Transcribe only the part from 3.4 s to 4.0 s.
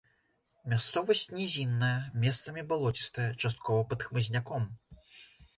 часткова пад